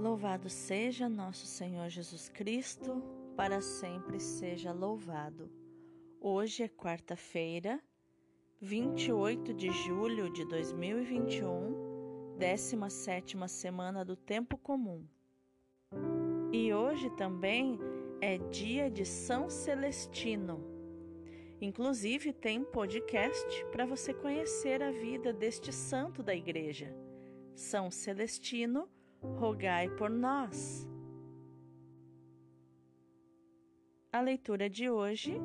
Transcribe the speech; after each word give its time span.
Louvado 0.00 0.48
seja 0.48 1.10
nosso 1.10 1.44
Senhor 1.44 1.90
Jesus 1.90 2.30
Cristo, 2.30 3.02
para 3.36 3.60
sempre 3.60 4.18
seja 4.18 4.72
louvado. 4.72 5.52
Hoje 6.18 6.62
é 6.62 6.68
quarta-feira, 6.68 7.78
28 8.62 9.52
de 9.52 9.70
julho 9.70 10.32
de 10.32 10.46
2021, 10.46 12.34
17 12.38 13.36
semana 13.46 14.02
do 14.02 14.16
Tempo 14.16 14.56
Comum. 14.56 15.06
E 16.50 16.72
hoje 16.72 17.10
também 17.10 17.78
é 18.22 18.38
dia 18.38 18.90
de 18.90 19.04
São 19.04 19.50
Celestino. 19.50 20.64
Inclusive 21.60 22.32
tem 22.32 22.64
podcast 22.64 23.66
para 23.66 23.84
você 23.84 24.14
conhecer 24.14 24.82
a 24.82 24.90
vida 24.90 25.30
deste 25.30 25.70
santo 25.70 26.22
da 26.22 26.34
igreja. 26.34 26.90
São 27.54 27.90
Celestino, 27.90 28.88
rogai 29.22 29.88
por 29.90 30.10
nós. 30.10 30.88
A 34.12 34.20
leitura 34.20 34.68
de 34.68 34.90
hoje 34.90 35.40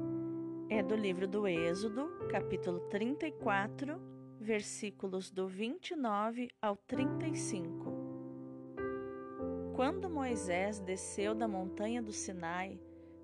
é 0.70 0.81
do 0.81 0.95
livro 0.95 1.27
do 1.27 1.47
Êxodo, 1.47 2.07
capítulo 2.30 2.80
34, 2.89 3.99
versículos 4.39 5.30
do 5.30 5.47
29 5.47 6.49
ao 6.61 6.75
35. 6.75 7.93
Quando 9.75 10.09
Moisés 10.09 10.80
desceu 10.80 11.35
da 11.35 11.47
montanha 11.47 12.02
do 12.02 12.11
Sinai, 12.11 12.80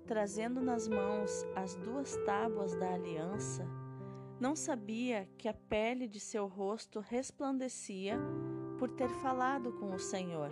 trazendo 0.06 0.60
nas 0.60 0.86
mãos 0.86 1.44
as 1.56 1.74
duas 1.76 2.16
tábuas 2.26 2.76
da 2.76 2.94
aliança, 2.94 3.66
não 4.38 4.54
sabia 4.54 5.28
que 5.38 5.48
a 5.48 5.54
pele 5.54 6.06
de 6.06 6.20
seu 6.20 6.46
rosto 6.46 7.00
resplandecia 7.00 8.18
por 8.82 8.90
ter 8.90 9.08
falado 9.08 9.70
com 9.74 9.94
o 9.94 9.98
Senhor. 10.00 10.50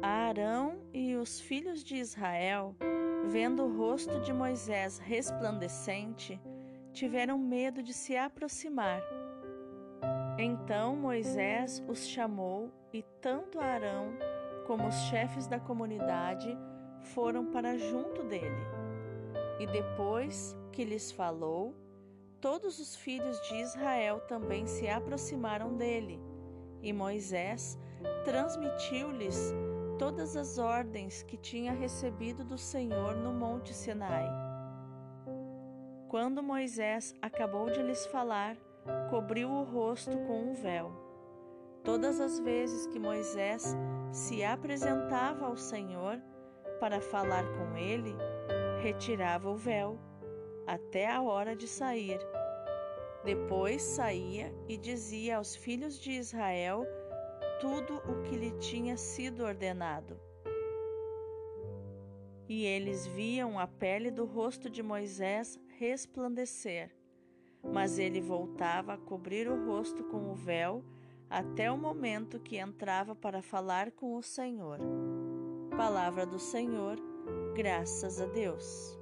Arão 0.00 0.80
e 0.90 1.14
os 1.14 1.38
filhos 1.38 1.84
de 1.84 1.96
Israel, 1.96 2.74
vendo 3.26 3.62
o 3.62 3.76
rosto 3.76 4.18
de 4.18 4.32
Moisés 4.32 4.98
resplandecente, 4.98 6.40
tiveram 6.90 7.36
medo 7.36 7.82
de 7.82 7.92
se 7.92 8.16
aproximar. 8.16 9.02
Então 10.38 10.96
Moisés 10.96 11.84
os 11.86 12.08
chamou 12.08 12.72
e 12.94 13.02
tanto 13.20 13.60
Arão 13.60 14.14
como 14.66 14.88
os 14.88 14.94
chefes 15.10 15.46
da 15.46 15.60
comunidade 15.60 16.56
foram 17.12 17.44
para 17.44 17.76
junto 17.76 18.22
dele. 18.22 18.64
E 19.60 19.66
depois 19.66 20.56
que 20.72 20.82
lhes 20.82 21.12
falou, 21.12 21.74
todos 22.42 22.80
os 22.80 22.96
filhos 22.96 23.40
de 23.42 23.54
Israel 23.54 24.18
também 24.26 24.66
se 24.66 24.88
aproximaram 24.88 25.76
dele, 25.76 26.20
e 26.82 26.92
Moisés 26.92 27.78
transmitiu-lhes 28.24 29.54
todas 29.96 30.36
as 30.36 30.58
ordens 30.58 31.22
que 31.22 31.36
tinha 31.36 31.72
recebido 31.72 32.44
do 32.44 32.58
Senhor 32.58 33.14
no 33.14 33.32
Monte 33.32 33.72
Sinai. 33.72 34.26
Quando 36.08 36.42
Moisés 36.42 37.14
acabou 37.22 37.70
de 37.70 37.80
lhes 37.80 38.04
falar, 38.06 38.56
cobriu 39.08 39.48
o 39.48 39.62
rosto 39.62 40.10
com 40.26 40.50
um 40.50 40.52
véu. 40.52 40.90
Todas 41.84 42.20
as 42.20 42.40
vezes 42.40 42.88
que 42.88 42.98
Moisés 42.98 43.76
se 44.10 44.42
apresentava 44.42 45.46
ao 45.46 45.56
Senhor 45.56 46.20
para 46.80 47.00
falar 47.00 47.44
com 47.52 47.76
ele, 47.76 48.16
retirava 48.82 49.48
o 49.48 49.56
véu 49.56 49.96
até 50.66 51.10
a 51.10 51.20
hora 51.22 51.54
de 51.54 51.66
sair. 51.66 52.20
Depois 53.24 53.82
saía 53.82 54.52
e 54.68 54.76
dizia 54.76 55.36
aos 55.36 55.54
filhos 55.54 55.98
de 55.98 56.12
Israel 56.12 56.84
tudo 57.60 57.96
o 58.10 58.22
que 58.22 58.36
lhe 58.36 58.50
tinha 58.58 58.96
sido 58.96 59.44
ordenado. 59.44 60.18
E 62.48 62.64
eles 62.64 63.06
viam 63.06 63.58
a 63.58 63.66
pele 63.66 64.10
do 64.10 64.24
rosto 64.24 64.68
de 64.68 64.82
Moisés 64.82 65.58
resplandecer, 65.78 66.90
mas 67.62 67.98
ele 67.98 68.20
voltava 68.20 68.94
a 68.94 68.98
cobrir 68.98 69.48
o 69.48 69.64
rosto 69.66 70.04
com 70.04 70.30
o 70.30 70.34
véu 70.34 70.84
até 71.30 71.70
o 71.70 71.78
momento 71.78 72.40
que 72.40 72.58
entrava 72.58 73.14
para 73.14 73.40
falar 73.40 73.92
com 73.92 74.16
o 74.16 74.22
Senhor. 74.22 74.78
Palavra 75.76 76.26
do 76.26 76.38
Senhor, 76.38 76.98
graças 77.54 78.20
a 78.20 78.26
Deus. 78.26 79.01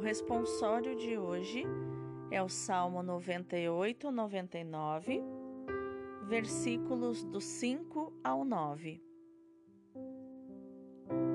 Responsório 0.00 0.96
de 0.96 1.18
hoje 1.18 1.64
é 2.30 2.42
o 2.42 2.48
Salmo 2.48 3.02
98, 3.02 4.10
99, 4.10 5.22
versículos 6.26 7.22
do 7.24 7.40
5 7.40 8.12
ao 8.24 8.44
9. 8.44 9.02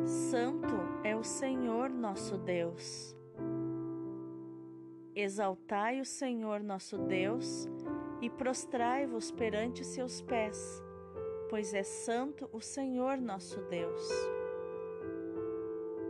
Santo 0.06 0.74
é 1.04 1.16
o 1.16 1.24
Senhor 1.24 1.90
nosso 1.90 2.38
Deus. 2.38 3.16
Exaltai 5.14 6.02
o 6.02 6.06
Senhor 6.06 6.62
nosso 6.62 6.98
Deus 6.98 7.70
e 8.22 8.30
prostrai-vos 8.30 9.32
perante 9.32 9.84
seus 9.84 10.22
pés, 10.22 10.82
pois 11.50 11.74
é 11.74 11.84
santo 11.84 12.50
o 12.52 12.60
Senhor 12.60 13.18
nosso 13.18 13.62
Deus. 13.64 14.10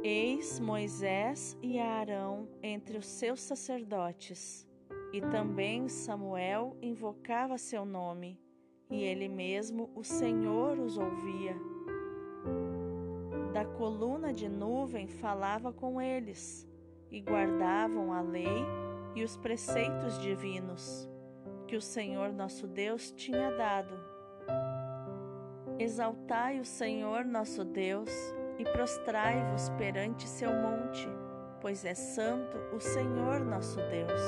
Eis 0.07 0.59
Moisés 0.59 1.57
e 1.63 1.79
Arão 1.79 2.47
entre 2.61 2.95
os 2.95 3.07
seus 3.07 3.41
sacerdotes, 3.41 4.67
e 5.11 5.19
também 5.19 5.89
Samuel 5.89 6.77
invocava 6.79 7.57
seu 7.57 7.83
nome, 7.83 8.39
e 8.87 9.01
ele 9.01 9.27
mesmo, 9.27 9.89
o 9.95 10.03
Senhor, 10.03 10.77
os 10.77 10.99
ouvia. 10.99 11.55
Da 13.51 13.65
coluna 13.65 14.31
de 14.31 14.47
nuvem 14.47 15.07
falava 15.07 15.73
com 15.73 15.99
eles, 15.99 16.69
e 17.09 17.19
guardavam 17.19 18.13
a 18.13 18.21
lei 18.21 18.63
e 19.15 19.23
os 19.23 19.35
preceitos 19.35 20.19
divinos 20.19 21.09
que 21.67 21.75
o 21.75 21.81
Senhor 21.81 22.31
nosso 22.31 22.67
Deus 22.67 23.09
tinha 23.09 23.49
dado. 23.57 23.97
Exaltai 25.79 26.59
o 26.59 26.63
Senhor 26.63 27.25
nosso 27.25 27.65
Deus 27.65 28.11
e 28.57 28.63
prostrai-vos 28.63 29.69
perante 29.77 30.27
seu 30.27 30.49
monte, 30.49 31.07
pois 31.61 31.83
é 31.83 31.93
santo 31.93 32.57
o 32.73 32.79
Senhor 32.79 33.39
nosso 33.39 33.77
Deus. 33.77 34.21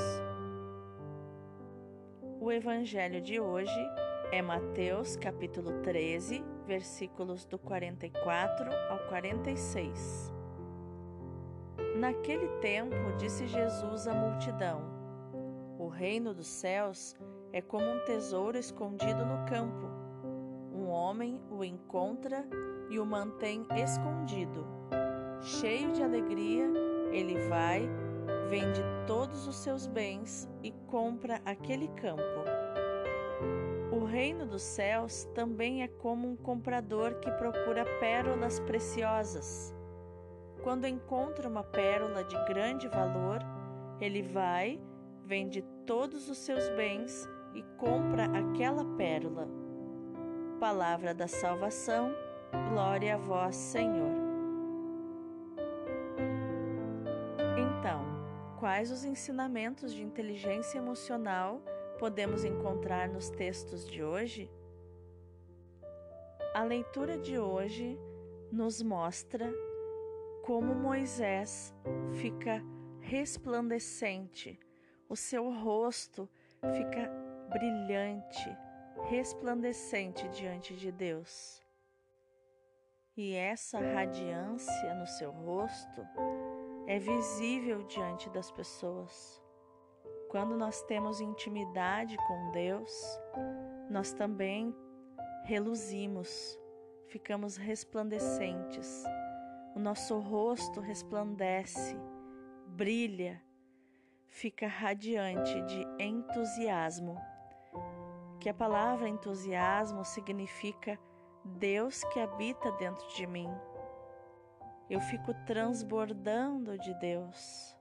O 2.40 2.52
evangelho 2.52 3.20
de 3.20 3.40
hoje 3.40 3.88
é 4.30 4.42
Mateus 4.42 5.16
capítulo 5.16 5.80
13, 5.82 6.44
versículos 6.66 7.44
do 7.44 7.58
44 7.58 8.70
ao 8.90 8.98
46. 9.08 10.32
Naquele 11.96 12.48
tempo 12.60 12.94
disse 13.16 13.46
Jesus 13.46 14.06
à 14.06 14.14
multidão: 14.14 14.82
O 15.78 15.88
reino 15.88 16.32
dos 16.32 16.46
céus 16.46 17.16
é 17.52 17.60
como 17.60 17.84
um 17.84 18.04
tesouro 18.04 18.58
escondido 18.58 19.24
no 19.24 19.44
campo. 19.46 19.87
Homem 20.98 21.40
o 21.48 21.62
encontra 21.62 22.44
e 22.90 22.98
o 22.98 23.06
mantém 23.06 23.64
escondido. 23.76 24.66
Cheio 25.40 25.92
de 25.92 26.02
alegria, 26.02 26.66
ele 27.12 27.38
vai, 27.48 27.88
vende 28.50 28.82
todos 29.06 29.46
os 29.46 29.54
seus 29.54 29.86
bens 29.86 30.48
e 30.60 30.72
compra 30.88 31.40
aquele 31.44 31.86
campo. 31.88 32.22
O 33.92 34.04
reino 34.06 34.44
dos 34.44 34.62
céus 34.62 35.24
também 35.36 35.84
é 35.84 35.88
como 35.88 36.28
um 36.28 36.36
comprador 36.36 37.14
que 37.20 37.30
procura 37.30 37.84
pérolas 38.00 38.58
preciosas. 38.58 39.72
Quando 40.64 40.84
encontra 40.84 41.48
uma 41.48 41.62
pérola 41.62 42.24
de 42.24 42.34
grande 42.46 42.88
valor, 42.88 43.38
ele 44.00 44.22
vai, 44.22 44.80
vende 45.24 45.62
todos 45.86 46.28
os 46.28 46.38
seus 46.38 46.68
bens 46.70 47.28
e 47.54 47.62
compra 47.78 48.24
aquela 48.24 48.84
pérola. 48.96 49.57
Palavra 50.58 51.14
da 51.14 51.28
salvação 51.28 52.12
Glória 52.70 53.14
a 53.14 53.18
vós, 53.18 53.54
Senhor. 53.54 54.10
Então, 57.56 58.02
quais 58.58 58.90
os 58.90 59.04
ensinamentos 59.04 59.92
de 59.94 60.02
inteligência 60.02 60.78
emocional 60.78 61.62
podemos 61.98 62.44
encontrar 62.44 63.08
nos 63.08 63.30
textos 63.30 63.86
de 63.86 64.02
hoje? 64.02 64.50
A 66.54 66.64
leitura 66.64 67.16
de 67.16 67.38
hoje 67.38 67.96
nos 68.50 68.82
mostra 68.82 69.52
como 70.42 70.74
Moisés 70.74 71.74
fica 72.20 72.60
resplandecente, 73.00 74.58
o 75.08 75.14
seu 75.14 75.52
rosto 75.52 76.28
fica 76.74 77.08
brilhante, 77.50 78.56
resplandecente 79.04 80.28
diante 80.28 80.74
de 80.74 80.90
Deus. 80.90 81.62
E 83.16 83.34
essa 83.34 83.80
radiância 83.80 84.94
no 84.94 85.06
seu 85.06 85.30
rosto 85.30 86.06
é 86.86 86.98
visível 86.98 87.82
diante 87.82 88.30
das 88.30 88.50
pessoas. 88.50 89.42
Quando 90.28 90.56
nós 90.56 90.82
temos 90.82 91.20
intimidade 91.20 92.16
com 92.16 92.50
Deus, 92.52 92.92
nós 93.90 94.12
também 94.12 94.74
reluzimos, 95.44 96.58
ficamos 97.06 97.56
resplandecentes. 97.56 99.02
O 99.74 99.78
nosso 99.78 100.18
rosto 100.18 100.80
resplandece, 100.80 101.96
brilha, 102.66 103.42
fica 104.26 104.66
radiante 104.66 105.60
de 105.62 105.84
entusiasmo. 105.98 107.18
Que 108.40 108.48
a 108.48 108.54
palavra 108.54 109.08
entusiasmo 109.08 110.04
significa 110.04 110.98
Deus 111.44 112.04
que 112.12 112.20
habita 112.20 112.70
dentro 112.72 113.06
de 113.14 113.26
mim. 113.26 113.48
Eu 114.88 115.00
fico 115.00 115.34
transbordando 115.46 116.78
de 116.78 116.94
Deus. 116.94 117.76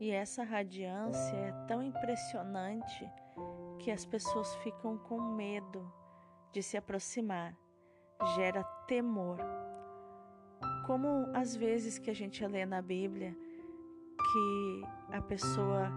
E 0.00 0.10
essa 0.10 0.42
radiância 0.42 1.36
é 1.36 1.52
tão 1.66 1.82
impressionante 1.82 3.06
que 3.78 3.90
as 3.90 4.04
pessoas 4.04 4.54
ficam 4.56 4.96
com 4.96 5.20
medo 5.20 5.92
de 6.52 6.62
se 6.62 6.76
aproximar, 6.76 7.54
gera 8.34 8.64
temor. 8.86 9.38
Como 10.86 11.28
às 11.34 11.54
vezes 11.54 11.98
que 11.98 12.10
a 12.10 12.14
gente 12.14 12.44
lê 12.46 12.64
na 12.64 12.80
Bíblia 12.80 13.36
que 14.32 14.82
a 15.12 15.20
pessoa 15.20 15.88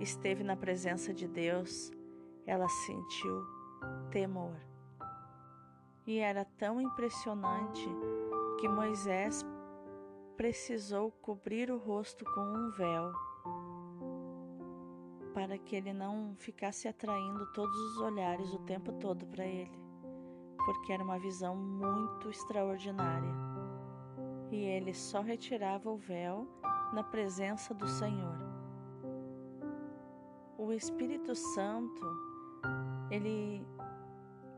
esteve 0.00 0.42
na 0.42 0.56
presença 0.56 1.12
de 1.12 1.26
Deus, 1.26 1.90
ela 2.46 2.68
sentiu 2.68 3.46
temor. 4.10 4.56
E 6.06 6.18
era 6.18 6.44
tão 6.44 6.80
impressionante 6.80 7.88
que 8.58 8.68
Moisés 8.68 9.44
precisou 10.36 11.10
cobrir 11.10 11.70
o 11.70 11.78
rosto 11.78 12.24
com 12.24 12.40
um 12.40 12.70
véu 12.70 13.12
para 15.32 15.56
que 15.56 15.76
ele 15.76 15.92
não 15.92 16.34
ficasse 16.36 16.88
atraindo 16.88 17.46
todos 17.52 17.76
os 17.76 18.00
olhares 18.00 18.52
o 18.52 18.58
tempo 18.60 18.92
todo 18.92 19.26
para 19.26 19.46
ele, 19.46 19.78
porque 20.64 20.92
era 20.92 21.02
uma 21.02 21.18
visão 21.18 21.56
muito 21.56 22.28
extraordinária. 22.28 23.32
E 24.50 24.56
ele 24.56 24.92
só 24.92 25.22
retirava 25.22 25.90
o 25.90 25.96
véu 25.96 26.46
na 26.92 27.02
presença 27.02 27.72
do 27.72 27.88
Senhor. 27.88 28.36
O 30.58 30.72
Espírito 30.72 31.34
Santo, 31.34 32.31
ele 33.12 33.62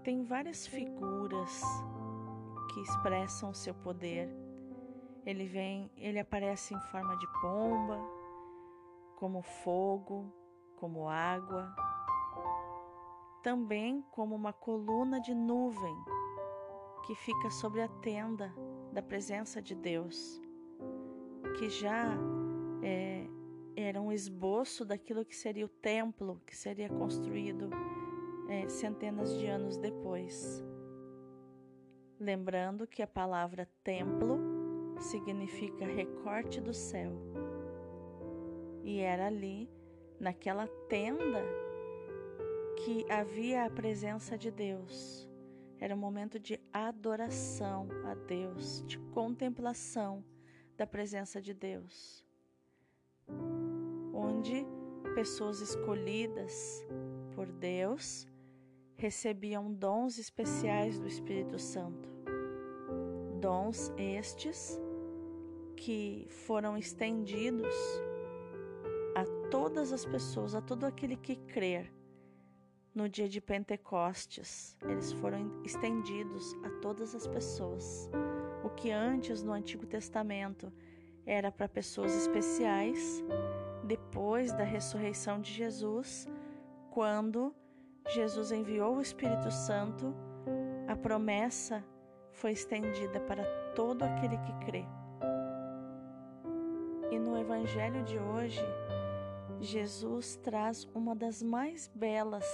tem 0.05 0.23
várias 0.23 0.65
figuras 0.65 1.61
que 2.73 2.81
expressam 2.83 3.51
o 3.51 3.55
seu 3.55 3.75
poder. 3.75 4.29
Ele 5.27 5.45
vem, 5.45 5.91
ele 5.97 6.21
aparece 6.21 6.73
em 6.73 6.81
forma 6.83 7.17
de 7.17 7.27
pomba, 7.41 7.99
como 9.17 9.43
fogo, 9.43 10.33
como 10.77 11.09
água, 11.09 11.75
também 13.43 14.03
como 14.13 14.37
uma 14.37 14.53
coluna 14.53 15.21
de 15.21 15.35
nuvem 15.35 15.97
que 17.07 17.15
fica 17.17 17.51
sobre 17.51 17.83
a 17.83 17.89
tenda 17.89 18.55
da 18.93 19.03
presença 19.03 19.61
de 19.61 19.75
Deus, 19.75 20.41
que 21.59 21.69
já 21.69 22.17
é, 22.83 23.27
era 23.75 24.01
um 24.01 24.13
esboço 24.13 24.85
daquilo 24.85 25.25
que 25.25 25.35
seria 25.35 25.67
o 25.67 25.69
templo 25.69 26.41
que 26.47 26.57
seria 26.57 26.89
construído 26.89 27.69
é, 28.49 28.69
centenas 28.69 29.37
de 29.39 29.47
anos 29.47 29.77
depois. 29.77 30.63
Lembrando 32.19 32.87
que 32.87 33.03
a 33.03 33.07
palavra 33.07 33.69
templo 33.83 34.39
significa 35.01 35.85
recorte 35.85 36.61
do 36.61 36.73
céu. 36.73 37.13
E 38.83 39.01
era 39.01 39.27
ali 39.27 39.69
naquela 40.21 40.67
tenda 40.89 41.43
que 42.85 43.11
havia 43.11 43.65
a 43.65 43.71
presença 43.71 44.37
de 44.37 44.51
Deus. 44.51 45.29
Era 45.81 45.95
um 45.95 45.99
momento 45.99 46.39
de 46.39 46.61
adoração 46.73 47.89
a 48.05 48.15
Deus, 48.15 48.83
de 48.87 48.99
contemplação 48.99 50.25
da 50.77 50.87
presença 50.87 51.41
de 51.41 51.53
Deus, 51.53 52.25
onde 54.13 54.67
pessoas 55.15 55.61
escolhidas 55.61 56.85
por 57.35 57.51
Deus 57.53 58.27
recebiam 58.97 59.73
dons 59.73 60.19
especiais 60.19 60.99
do 60.99 61.07
Espírito 61.07 61.59
Santo. 61.59 62.09
Dons 63.41 63.93
estes 63.97 64.81
que 65.77 66.27
foram 66.31 66.77
estendidos 66.79 67.75
a 69.15 69.25
todas 69.51 69.93
as 69.93 70.05
pessoas, 70.05 70.55
a 70.55 70.61
todo 70.61 70.85
aquele 70.85 71.17
que 71.17 71.37
crer. 71.37 71.93
No 72.95 73.09
dia 73.09 73.29
de 73.29 73.41
Pentecostes, 73.41 74.77
eles 74.83 75.13
foram 75.13 75.63
estendidos 75.65 76.55
a 76.65 76.71
todas 76.81 77.15
as 77.15 77.27
pessoas. 77.27 78.09
O 78.63 78.71
que 78.71 78.91
antes 78.91 79.43
no 79.43 79.53
Antigo 79.53 79.85
Testamento 79.85 80.73
era 81.27 81.51
para 81.51 81.69
pessoas 81.69 82.15
especiais, 82.15 83.23
depois 83.85 84.53
da 84.53 84.65
ressurreição 84.65 85.41
de 85.41 85.53
Jesus, 85.53 86.29
quando 86.91 87.55
Jesus 88.09 88.53
enviou 88.53 88.97
o 88.97 89.01
Espírito 89.01 89.51
Santo, 89.51 90.15
a 90.87 90.95
promessa 90.95 91.83
foi 92.33 92.53
estendida 92.53 93.19
para 93.21 93.45
todo 93.75 94.03
aquele 94.03 94.37
que 94.39 94.53
crê. 94.67 94.85
E 97.11 97.19
no 97.19 97.39
Evangelho 97.39 98.03
de 98.05 98.19
hoje, 98.19 98.65
Jesus 99.61 100.37
traz 100.37 100.85
uma 100.95 101.15
das 101.15 101.43
mais 101.43 101.89
belas 101.95 102.47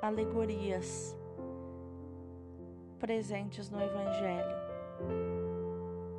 alegorias 0.00 1.16
presentes 2.98 3.68
no 3.70 3.80
Evangelho: 3.80 4.56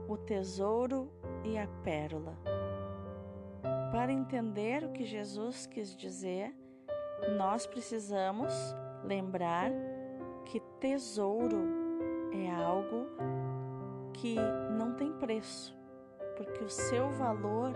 o 0.07 0.15
tesouro 0.15 1.11
e 1.43 1.57
a 1.57 1.67
pérola. 1.83 2.37
Para 3.91 4.11
entender 4.11 4.83
o 4.83 4.91
que 4.91 5.05
Jesus 5.05 5.65
quis 5.65 5.95
dizer, 5.95 6.53
nós 7.37 7.65
precisamos 7.65 8.53
lembrar 9.03 9.71
que 10.45 10.59
tesouro 10.79 11.63
é 12.31 12.49
algo 12.49 13.07
que 14.13 14.35
não 14.77 14.95
tem 14.95 15.11
preço, 15.13 15.75
porque 16.35 16.63
o 16.63 16.69
seu 16.69 17.09
valor 17.11 17.73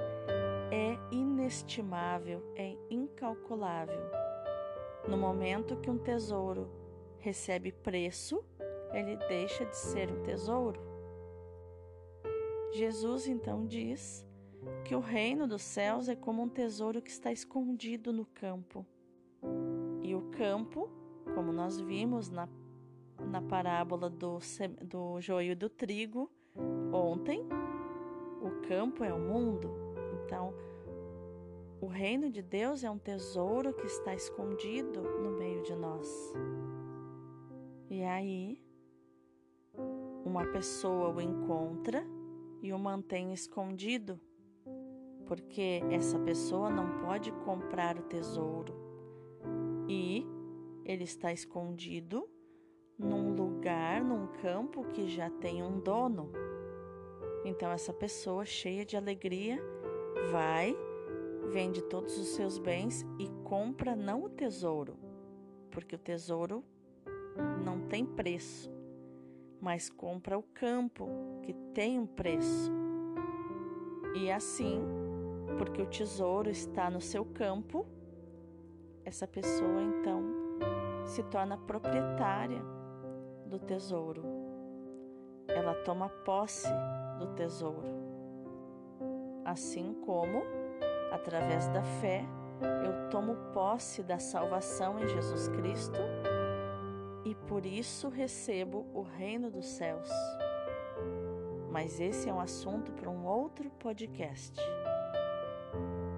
é 0.71 0.97
inestimável, 1.11 2.43
é 2.55 2.75
incalculável. 2.89 4.01
No 5.07 5.17
momento 5.17 5.77
que 5.77 5.89
um 5.89 5.97
tesouro 5.97 6.69
recebe 7.19 7.71
preço, 7.71 8.43
ele 8.93 9.15
deixa 9.27 9.65
de 9.65 9.75
ser 9.75 10.11
um 10.11 10.23
tesouro. 10.23 10.79
Jesus 12.73 13.27
então 13.27 13.65
diz 13.65 14.25
que 14.85 14.95
o 14.95 14.99
reino 14.99 15.47
dos 15.47 15.61
céus 15.61 16.07
é 16.07 16.15
como 16.15 16.43
um 16.43 16.49
tesouro 16.49 17.01
que 17.01 17.09
está 17.09 17.31
escondido 17.31 18.13
no 18.13 18.25
campo. 18.25 18.85
Campo, 20.41 20.89
como 21.35 21.53
nós 21.53 21.79
vimos 21.79 22.31
na, 22.31 22.49
na 23.29 23.43
parábola 23.43 24.09
do, 24.09 24.39
do 24.83 25.21
joio 25.21 25.55
do 25.55 25.69
trigo 25.69 26.31
ontem, 26.91 27.47
o 28.41 28.67
campo 28.67 29.03
é 29.03 29.13
o 29.13 29.19
mundo. 29.19 29.69
Então, 30.15 30.51
o 31.79 31.85
reino 31.85 32.27
de 32.27 32.41
Deus 32.41 32.83
é 32.83 32.89
um 32.89 32.97
tesouro 32.97 33.71
que 33.71 33.85
está 33.85 34.15
escondido 34.15 35.03
no 35.03 35.37
meio 35.37 35.61
de 35.61 35.75
nós. 35.75 36.33
E 37.87 38.03
aí, 38.03 38.59
uma 40.25 40.47
pessoa 40.47 41.09
o 41.09 41.21
encontra 41.21 42.03
e 42.63 42.73
o 42.73 42.79
mantém 42.79 43.31
escondido, 43.31 44.19
porque 45.27 45.83
essa 45.91 46.17
pessoa 46.17 46.67
não 46.67 46.97
pode 47.05 47.31
comprar 47.31 47.95
o 47.95 48.01
tesouro 48.01 48.80
ele 50.91 51.03
está 51.03 51.31
escondido 51.31 52.29
num 52.97 53.33
lugar, 53.33 54.03
num 54.03 54.27
campo 54.41 54.83
que 54.85 55.07
já 55.07 55.29
tem 55.29 55.63
um 55.63 55.79
dono. 55.79 56.31
Então, 57.43 57.71
essa 57.71 57.91
pessoa 57.91 58.45
cheia 58.45 58.85
de 58.85 58.95
alegria 58.95 59.59
Vai, 60.29 60.75
vende 61.51 61.81
todos 61.81 62.17
os 62.17 62.29
seus 62.29 62.57
bens 62.57 63.05
e 63.17 63.27
compra 63.43 63.95
não 63.95 64.23
o 64.23 64.29
tesouro, 64.29 64.97
porque 65.71 65.95
o 65.95 65.99
tesouro 65.99 66.63
não 67.63 67.87
tem 67.87 68.05
preço, 68.05 68.71
mas 69.59 69.89
compra 69.89 70.37
o 70.37 70.43
campo, 70.43 71.07
que 71.43 71.53
tem 71.73 71.99
um 71.99 72.05
preço. 72.05 72.71
E 74.15 74.31
assim, 74.31 74.81
porque 75.57 75.81
o 75.81 75.87
tesouro 75.87 76.49
está 76.49 76.89
no 76.89 77.01
seu 77.01 77.25
campo, 77.25 77.85
essa 79.03 79.27
pessoa 79.27 79.81
então 79.81 80.40
se 81.05 81.23
torna 81.23 81.57
proprietária 81.57 82.61
do 83.45 83.59
tesouro. 83.59 84.23
Ela 85.47 85.73
toma 85.83 86.09
posse 86.09 86.67
do 87.19 87.27
tesouro 87.35 88.01
assim 89.45 89.93
como, 90.05 90.43
através 91.11 91.67
da 91.69 91.83
fé, 91.83 92.23
eu 92.85 93.09
tomo 93.09 93.35
posse 93.53 94.03
da 94.03 94.19
salvação 94.19 94.99
em 94.99 95.07
Jesus 95.07 95.47
Cristo 95.49 95.99
e 97.25 97.35
por 97.35 97.65
isso 97.65 98.07
recebo 98.09 98.85
o 98.93 99.01
reino 99.01 99.49
dos 99.49 99.65
céus. 99.65 100.09
Mas 101.69 101.99
esse 101.99 102.29
é 102.29 102.33
um 102.33 102.39
assunto 102.39 102.91
para 102.91 103.09
um 103.09 103.25
outro 103.25 103.69
podcast. 103.71 104.59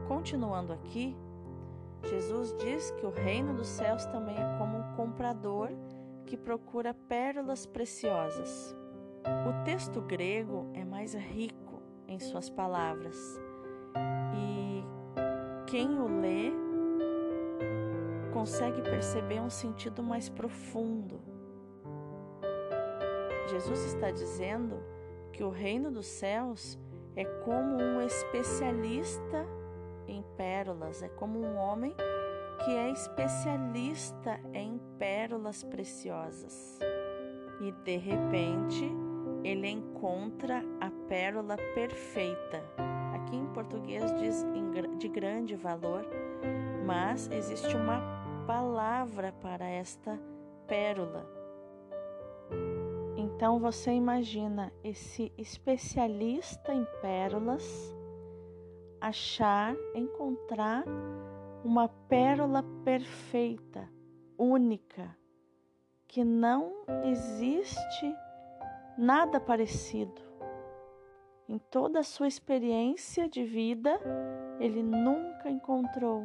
Continuando 0.08 0.74
aqui, 0.74 1.16
Jesus 2.10 2.53
diz 2.57 2.91
que 2.91 3.05
o 3.05 3.10
reino 3.10 3.53
dos 3.53 3.67
céus 3.67 4.05
também 4.05 4.36
é 4.36 4.57
como 4.57 4.77
um 4.77 4.95
comprador 4.95 5.69
que 6.25 6.36
procura 6.36 6.93
pérolas 6.93 7.65
preciosas. 7.65 8.75
O 9.48 9.63
texto 9.63 10.01
grego 10.01 10.69
é 10.74 10.83
mais 10.83 11.13
rico 11.13 11.81
em 12.07 12.19
suas 12.19 12.50
palavras 12.50 13.39
e 14.36 14.83
quem 15.65 16.00
o 16.00 16.19
lê 16.19 16.51
consegue 18.33 18.81
perceber 18.81 19.39
um 19.39 19.50
sentido 19.50 20.03
mais 20.03 20.29
profundo. 20.29 21.22
Jesus 23.50 23.86
está 23.86 24.12
dizendo 24.12 24.83
que 25.31 25.43
o 25.43 25.50
reino 25.50 25.91
dos 25.91 26.07
céus 26.07 26.77
é 27.15 27.24
como 27.24 27.81
um 27.81 28.01
especialista 28.01 29.48
em 30.07 30.24
pérolas, 30.38 31.01
é 31.01 31.10
como 31.10 31.39
um 31.39 31.57
homem 31.57 31.95
que 32.63 32.72
é 32.72 32.91
especialista 32.91 34.39
em 34.53 34.79
pérolas 34.98 35.63
preciosas. 35.63 36.79
E 37.62 37.72
de 37.83 37.98
repente, 37.98 38.89
ele 39.43 39.67
encontra 39.67 40.63
a 40.79 40.89
pérola 41.07 41.57
perfeita. 41.75 42.63
Aqui 43.13 43.36
em 43.36 43.45
português 43.48 44.12
diz 44.13 44.45
de 44.98 45.07
grande 45.07 45.55
valor, 45.55 46.05
mas 46.86 47.29
existe 47.31 47.75
uma 47.75 48.01
palavra 48.48 49.31
para 49.41 49.65
esta 49.65 50.19
pérola. 50.67 51.29
Então 53.17 53.60
você 53.60 53.91
imagina 53.91 54.72
esse 54.83 55.31
especialista 55.38 56.74
em 56.74 56.86
pérolas 57.01 57.95
achar, 59.03 59.75
encontrar 59.93 60.86
uma 61.62 61.89
pérola 62.07 62.63
perfeita, 62.86 63.89
única, 64.38 65.13
que 66.07 66.24
não 66.24 66.72
existe 67.03 68.15
nada 68.98 69.41
parecido. 69.41 70.22
Em 71.50 71.57
toda 71.57 72.00
a 72.00 72.03
sua 72.03 72.29
experiência 72.29 73.27
de 73.27 73.43
vida, 73.43 74.00
ele 74.57 74.81
nunca 74.81 75.50
encontrou 75.50 76.24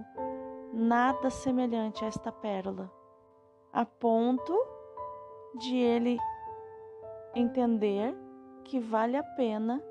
nada 0.73 1.31
semelhante 1.31 2.05
a 2.05 2.07
esta 2.09 2.31
pérola, 2.31 2.89
a 3.73 3.85
ponto 3.85 4.57
de 5.59 5.77
ele 5.77 6.17
entender 7.35 8.15
que 8.63 8.79
vale 8.79 9.17
a 9.17 9.23
pena 9.25 9.83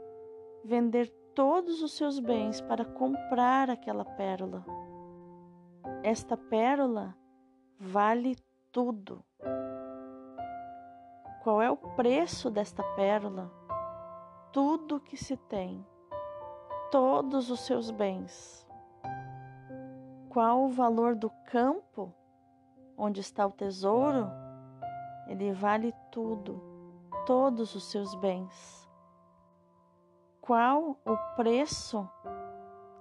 vender 0.63 1.16
todos 1.37 1.83
os 1.83 1.91
seus 1.91 2.19
bens 2.19 2.59
para 2.61 2.83
comprar 2.83 3.69
aquela 3.69 4.03
pérola. 4.03 4.65
Esta 6.01 6.35
pérola 6.35 7.15
vale 7.79 8.35
tudo. 8.71 9.23
Qual 11.43 11.61
é 11.61 11.69
o 11.69 11.77
preço 11.77 12.49
desta 12.49 12.81
pérola? 12.95 13.51
Tudo 14.51 14.99
que 14.99 15.15
se 15.15 15.37
tem, 15.37 15.85
todos 16.89 17.51
os 17.51 17.59
seus 17.59 17.91
bens. 17.91 18.67
Qual 20.29 20.63
o 20.63 20.69
valor 20.69 21.13
do 21.13 21.29
campo 21.51 22.11
onde 22.97 23.21
está 23.21 23.45
o 23.45 23.51
tesouro? 23.51 24.27
Ele 25.27 25.53
vale 25.53 25.93
tudo, 26.11 26.59
todos 27.27 27.75
os 27.75 27.91
seus 27.91 28.15
bens 28.15 28.86
qual 30.47 30.97
o 31.05 31.17
preço 31.35 32.09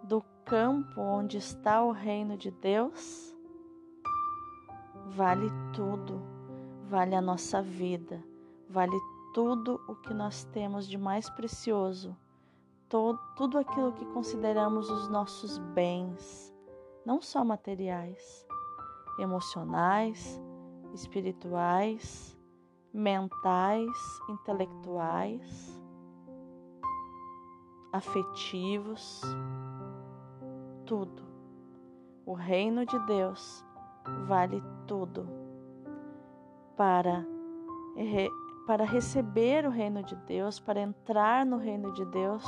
do 0.03 0.21
campo 0.45 1.01
onde 1.01 1.39
está 1.39 1.81
o 1.85 1.93
reino 1.93 2.37
de 2.37 2.51
Deus? 2.51 3.33
Vale 5.11 5.49
tudo, 5.73 6.21
vale 6.89 7.15
a 7.15 7.21
nossa 7.21 7.63
vida, 7.63 8.21
vale 8.69 8.99
tudo 9.33 9.81
o 9.87 9.95
que 9.95 10.13
nós 10.13 10.43
temos 10.47 10.89
de 10.89 10.99
mais 10.99 11.31
precioso, 11.31 12.17
todo, 12.89 13.17
tudo 13.37 13.59
aquilo 13.59 13.93
que 13.93 14.05
consideramos 14.07 14.91
os 14.91 15.09
nossos 15.09 15.57
bens, 15.57 16.53
não 17.05 17.23
só 17.23 17.45
materiais, 17.45 18.45
emocionais, 19.21 20.43
espirituais, 20.93 22.37
mentais, 22.93 23.97
intelectuais 24.29 25.77
afetivos, 27.97 29.23
tudo. 30.85 31.23
O 32.25 32.35
reino 32.35 32.85
de 32.85 32.99
Deus 33.07 33.65
vale 34.27 34.63
tudo. 34.87 35.29
Para, 36.77 37.27
para 38.67 38.85
receber 38.85 39.67
o 39.67 39.71
reino 39.71 40.03
de 40.03 40.15
Deus, 40.15 40.61
para 40.61 40.81
entrar 40.81 41.47
no 41.47 41.57
reino 41.57 41.93
de 41.93 42.05
Deus, 42.05 42.45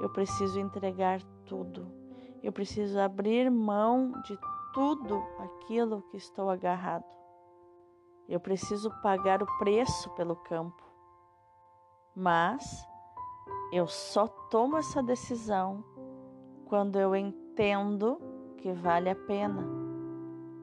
eu 0.00 0.08
preciso 0.10 0.60
entregar 0.60 1.20
tudo. 1.46 1.90
Eu 2.42 2.52
preciso 2.52 2.98
abrir 3.00 3.50
mão 3.50 4.12
de 4.22 4.38
tudo 4.72 5.22
aquilo 5.38 6.02
que 6.10 6.16
estou 6.16 6.50
agarrado. 6.50 7.04
Eu 8.28 8.38
preciso 8.38 8.90
pagar 9.02 9.42
o 9.42 9.58
preço 9.58 10.10
pelo 10.10 10.36
campo. 10.36 10.82
Mas 12.14 12.86
eu 13.72 13.86
só 13.86 14.26
tomo 14.26 14.76
essa 14.76 15.02
decisão 15.02 15.84
quando 16.66 16.98
eu 16.98 17.14
entendo 17.14 18.20
que 18.56 18.72
vale 18.72 19.10
a 19.10 19.14
pena. 19.14 19.66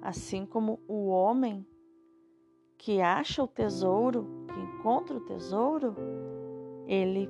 Assim 0.02 0.46
como 0.46 0.80
o 0.88 1.10
homem 1.10 1.66
que 2.78 3.02
acha 3.02 3.44
o 3.44 3.48
tesouro, 3.48 4.28
que 4.48 4.60
encontra 4.60 5.18
o 5.18 5.26
tesouro, 5.26 5.96
ele 6.88 7.30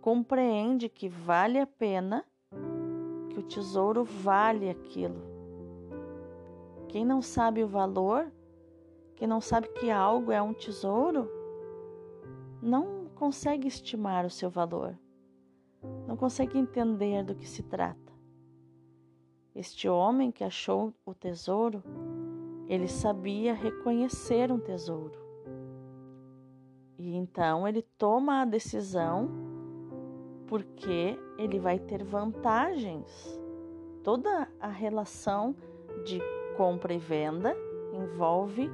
compreende 0.00 0.88
que 0.88 1.08
vale 1.08 1.58
a 1.58 1.66
pena, 1.66 2.24
que 3.30 3.38
o 3.38 3.42
tesouro 3.42 4.04
vale 4.04 4.68
aquilo. 4.68 5.22
Quem 6.88 7.04
não 7.04 7.22
sabe 7.22 7.62
o 7.62 7.68
valor, 7.68 8.30
quem 9.16 9.28
não 9.28 9.40
sabe 9.40 9.68
que 9.68 9.90
algo 9.90 10.32
é 10.32 10.42
um 10.42 10.52
tesouro, 10.52 11.28
não 12.60 12.99
consegue 13.20 13.68
estimar 13.68 14.24
o 14.24 14.30
seu 14.30 14.48
valor, 14.48 14.98
não 16.06 16.16
consegue 16.16 16.58
entender 16.58 17.22
do 17.22 17.34
que 17.34 17.46
se 17.46 17.62
trata. 17.62 18.10
Este 19.54 19.90
homem 19.90 20.32
que 20.32 20.42
achou 20.42 20.94
o 21.04 21.12
tesouro, 21.12 21.82
ele 22.66 22.88
sabia 22.88 23.52
reconhecer 23.52 24.50
um 24.50 24.58
tesouro. 24.58 25.18
E 26.98 27.14
então 27.14 27.68
ele 27.68 27.82
toma 27.98 28.40
a 28.40 28.46
decisão 28.46 29.28
porque 30.46 31.18
ele 31.36 31.58
vai 31.58 31.78
ter 31.78 32.02
vantagens. 32.02 33.38
Toda 34.02 34.50
a 34.58 34.68
relação 34.68 35.54
de 36.06 36.22
compra 36.56 36.94
e 36.94 36.98
venda 36.98 37.54
envolve 37.92 38.70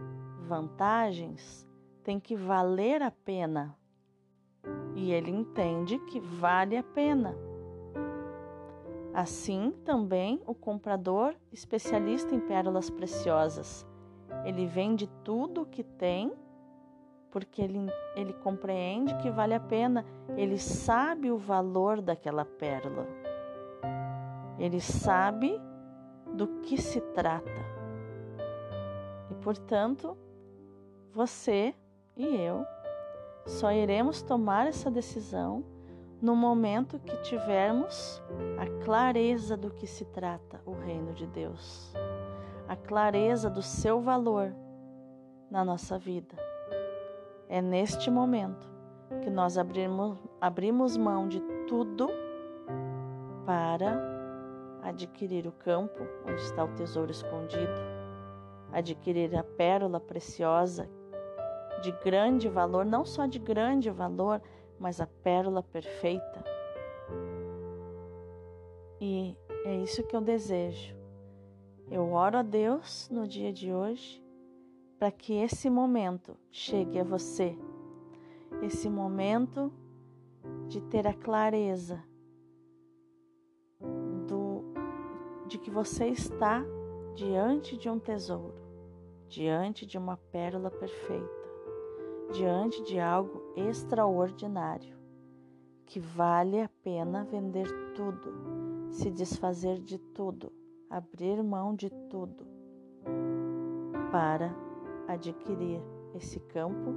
vantagens, 0.47 1.67
tem 2.05 2.21
que 2.21 2.37
valer 2.37 3.03
a 3.03 3.11
pena 3.11 3.77
e 4.97 5.13
ele 5.13 5.31
entende 5.31 5.99
que 5.99 6.19
vale 6.19 6.77
a 6.77 6.83
pena. 6.83 7.37
Assim 9.13 9.73
também 9.85 10.41
o 10.47 10.55
comprador, 10.55 11.35
especialista 11.53 12.35
em 12.35 12.41
pérolas 12.41 12.89
preciosas, 12.89 13.87
ele 14.45 14.67
vende 14.67 15.07
tudo 15.23 15.63
o 15.63 15.67
que 15.67 15.85
tem 15.85 16.33
porque 17.31 17.61
ele, 17.61 17.79
ele 18.15 18.33
compreende 18.33 19.15
que 19.19 19.31
vale 19.31 19.53
a 19.53 19.61
pena, 19.61 20.07
ele 20.39 20.59
sabe 20.59 21.31
o 21.31 21.37
valor 21.37 22.01
daquela 22.01 22.47
pérola, 22.47 23.07
ele 24.59 24.81
sabe 24.81 25.61
do 26.35 26.47
que 26.63 26.81
se 26.81 26.99
trata. 27.13 27.51
E 29.31 29.35
portanto, 29.35 30.17
você 31.13 31.75
e 32.17 32.25
eu 32.25 32.65
só 33.47 33.71
iremos 33.71 34.21
tomar 34.23 34.67
essa 34.67 34.91
decisão 34.91 35.65
no 36.21 36.35
momento 36.35 36.99
que 36.99 37.17
tivermos 37.23 38.23
a 38.59 38.85
clareza 38.85 39.57
do 39.57 39.71
que 39.71 39.87
se 39.87 40.05
trata 40.07 40.61
o 40.67 40.73
reino 40.73 41.13
de 41.13 41.27
Deus, 41.27 41.95
a 42.67 42.75
clareza 42.75 43.49
do 43.49 43.63
seu 43.63 44.01
valor 44.01 44.53
na 45.51 45.65
nossa 45.65 45.97
vida. 45.99 46.35
É 47.49 47.63
neste 47.63 48.11
momento 48.11 48.69
que 49.23 49.31
nós 49.31 49.57
abrimos, 49.57 50.19
abrimos 50.41 50.97
mão 50.97 51.29
de 51.29 51.41
tudo 51.69 52.09
para 53.45 54.03
adquirir 54.83 55.47
o 55.47 55.53
campo 55.53 56.03
onde 56.29 56.41
está 56.41 56.65
o 56.65 56.75
tesouro 56.75 57.13
escondido, 57.13 57.81
adquirir 58.73 59.37
a 59.37 59.45
pérola 59.45 60.01
preciosa 60.01 60.89
de 61.87 61.93
grande 62.03 62.49
valor, 62.49 62.85
não 62.85 63.05
só 63.05 63.27
de 63.27 63.39
grande 63.39 63.91
valor, 63.91 64.43
mas 64.77 65.01
a 65.01 65.07
pérola 65.07 65.63
perfeita. 65.63 66.45
E 69.01 69.37
é 69.65 69.77
isso 69.77 70.03
que 70.03 70.17
eu 70.17 70.21
desejo. 70.21 70.97
Eu 71.89 72.13
oro 72.13 72.39
a 72.39 72.43
Deus 72.43 73.09
no 73.09 73.25
dia 73.25 73.53
de 73.53 73.73
hoje 73.73 74.21
para 74.99 75.13
que 75.13 75.35
esse 75.35 75.71
momento 75.71 76.37
chegue 76.51 76.99
a 76.99 77.05
você, 77.05 77.57
esse 78.63 78.91
momento 78.91 79.73
de 80.67 80.81
ter 80.81 81.07
a 81.07 81.15
clareza 81.15 82.03
do, 84.27 84.65
de 85.47 85.57
que 85.57 85.71
você 85.71 86.09
está 86.09 86.65
diante 87.15 87.77
de 87.77 87.89
um 87.89 88.01
tesouro, 88.01 88.55
diante 89.29 89.87
de 89.87 89.97
uma 89.97 90.17
pérola 90.17 90.71
perfeita, 90.71 91.46
diante 92.33 92.83
de 92.83 92.99
algo 92.99 93.43
extraordinário, 93.57 94.97
que 95.85 96.01
vale 96.01 96.61
a 96.61 96.69
pena 96.83 97.25
vender 97.25 97.67
tudo, 97.95 98.91
se 98.91 99.11
desfazer 99.11 99.81
de 99.81 99.99
tudo, 99.99 100.53
abrir 100.91 101.43
mão 101.43 101.75
de 101.75 101.91
tudo 102.09 102.47
para 104.11 104.55
adquirir 105.07 105.81
esse 106.15 106.41
campo, 106.41 106.95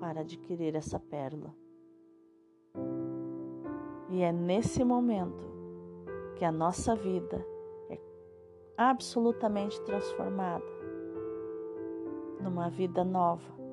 para 0.00 0.20
adquirir 0.20 0.74
essa 0.74 0.98
pérola. 0.98 1.54
E 4.10 4.22
é 4.22 4.32
nesse 4.32 4.84
momento 4.84 5.44
que 6.36 6.44
a 6.44 6.52
nossa 6.52 6.94
vida 6.94 7.44
é 7.90 7.98
absolutamente 8.76 9.80
transformada 9.82 10.64
numa 12.40 12.68
vida 12.68 13.04
nova. 13.04 13.63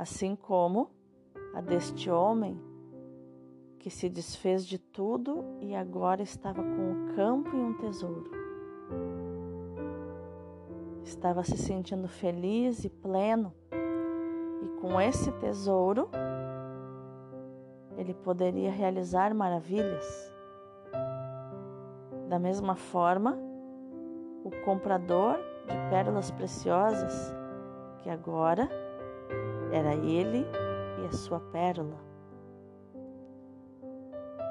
Assim 0.00 0.34
como 0.34 0.88
a 1.54 1.60
deste 1.60 2.08
homem 2.10 2.58
que 3.78 3.90
se 3.90 4.08
desfez 4.08 4.66
de 4.66 4.78
tudo 4.78 5.44
e 5.60 5.74
agora 5.74 6.22
estava 6.22 6.62
com 6.62 6.92
o 6.92 7.14
campo 7.14 7.54
e 7.54 7.60
um 7.60 7.74
tesouro. 7.74 8.30
Estava 11.04 11.44
se 11.44 11.58
sentindo 11.58 12.08
feliz 12.08 12.82
e 12.82 12.88
pleno, 12.88 13.52
e 14.62 14.80
com 14.80 14.98
esse 14.98 15.30
tesouro 15.32 16.08
ele 17.98 18.14
poderia 18.14 18.70
realizar 18.70 19.34
maravilhas. 19.34 20.32
Da 22.26 22.38
mesma 22.38 22.74
forma, 22.74 23.38
o 24.44 24.50
comprador 24.64 25.36
de 25.68 25.90
pérolas 25.90 26.30
preciosas, 26.30 27.34
que 27.98 28.08
agora 28.08 28.79
era 29.72 29.94
ele 29.94 30.46
e 31.02 31.06
a 31.06 31.12
sua 31.12 31.40
pérola. 31.40 31.98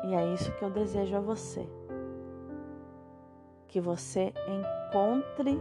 E 0.06 0.14
é 0.14 0.34
isso 0.34 0.52
que 0.54 0.64
eu 0.64 0.70
desejo 0.70 1.16
a 1.16 1.20
você. 1.20 1.68
Que 3.68 3.80
você 3.80 4.34
encontre 4.48 5.60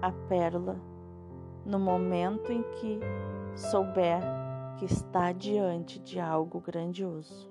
a 0.00 0.12
pérola 0.28 0.76
no 1.64 1.78
momento 1.78 2.52
em 2.52 2.62
que 2.62 3.00
souber 3.54 4.22
que 4.76 4.84
está 4.84 5.32
diante 5.32 5.98
de 5.98 6.20
algo 6.20 6.60
grandioso. 6.60 7.50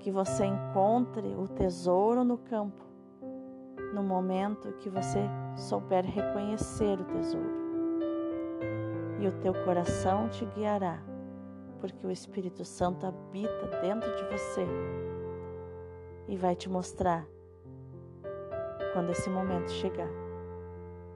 Que 0.00 0.10
você 0.10 0.44
encontre 0.44 1.28
o 1.34 1.46
tesouro 1.46 2.24
no 2.24 2.36
campo, 2.36 2.84
no 3.94 4.02
momento 4.02 4.72
que 4.72 4.90
você 4.90 5.20
souber 5.56 6.04
reconhecer 6.04 7.00
o 7.00 7.04
tesouro. 7.04 7.63
E 9.24 9.26
o 9.26 9.32
teu 9.40 9.54
coração 9.64 10.28
te 10.28 10.44
guiará, 10.44 11.02
porque 11.80 12.06
o 12.06 12.10
Espírito 12.10 12.62
Santo 12.62 13.06
habita 13.06 13.68
dentro 13.80 14.14
de 14.16 14.24
você 14.24 14.66
e 16.28 16.36
vai 16.36 16.54
te 16.54 16.68
mostrar 16.68 17.26
quando 18.92 19.12
esse 19.12 19.30
momento 19.30 19.70
chegar. 19.70 20.10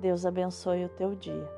Deus 0.01 0.25
abençoe 0.25 0.87
o 0.87 0.89
teu 0.89 1.15
dia. 1.15 1.58